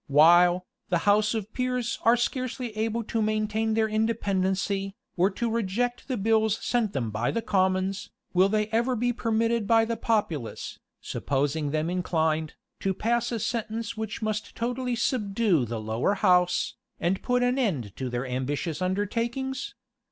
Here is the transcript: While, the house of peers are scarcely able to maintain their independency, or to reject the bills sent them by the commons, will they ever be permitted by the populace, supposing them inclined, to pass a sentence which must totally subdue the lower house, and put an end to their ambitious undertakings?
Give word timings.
While, 0.07 0.65
the 0.89 0.97
house 1.05 1.35
of 1.35 1.53
peers 1.53 1.99
are 2.01 2.17
scarcely 2.17 2.75
able 2.75 3.03
to 3.03 3.21
maintain 3.21 3.75
their 3.75 3.87
independency, 3.87 4.95
or 5.15 5.29
to 5.29 5.47
reject 5.47 6.07
the 6.07 6.17
bills 6.17 6.57
sent 6.57 6.93
them 6.93 7.11
by 7.11 7.29
the 7.29 7.43
commons, 7.43 8.09
will 8.33 8.49
they 8.49 8.65
ever 8.69 8.95
be 8.95 9.13
permitted 9.13 9.67
by 9.67 9.85
the 9.85 9.95
populace, 9.95 10.79
supposing 11.01 11.69
them 11.69 11.87
inclined, 11.87 12.55
to 12.79 12.95
pass 12.95 13.31
a 13.31 13.37
sentence 13.37 13.95
which 13.95 14.23
must 14.23 14.55
totally 14.55 14.95
subdue 14.95 15.65
the 15.65 15.79
lower 15.79 16.15
house, 16.15 16.73
and 16.99 17.21
put 17.21 17.43
an 17.43 17.59
end 17.59 17.95
to 17.97 18.09
their 18.09 18.25
ambitious 18.25 18.81
undertakings? 18.81 19.75